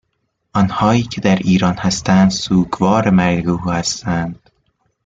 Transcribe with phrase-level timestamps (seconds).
[0.53, 4.49] آنهایی که در ایران هستند سوگوار مرگ او هستند